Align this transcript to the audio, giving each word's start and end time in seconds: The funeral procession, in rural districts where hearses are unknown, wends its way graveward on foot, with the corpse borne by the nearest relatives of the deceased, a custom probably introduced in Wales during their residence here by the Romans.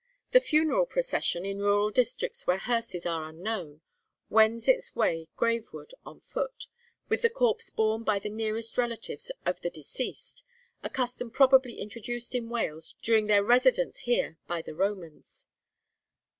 The 0.31 0.39
funeral 0.39 0.87
procession, 0.87 1.45
in 1.45 1.59
rural 1.59 1.91
districts 1.91 2.47
where 2.47 2.57
hearses 2.57 3.05
are 3.05 3.29
unknown, 3.29 3.81
wends 4.31 4.67
its 4.67 4.95
way 4.95 5.27
graveward 5.37 5.93
on 6.03 6.21
foot, 6.21 6.65
with 7.07 7.21
the 7.21 7.29
corpse 7.29 7.69
borne 7.69 8.03
by 8.03 8.17
the 8.17 8.31
nearest 8.31 8.79
relatives 8.79 9.31
of 9.45 9.61
the 9.61 9.69
deceased, 9.69 10.43
a 10.81 10.89
custom 10.89 11.29
probably 11.29 11.75
introduced 11.75 12.33
in 12.33 12.49
Wales 12.49 12.95
during 13.03 13.27
their 13.27 13.43
residence 13.43 13.99
here 13.99 14.39
by 14.47 14.63
the 14.63 14.73
Romans. 14.73 15.45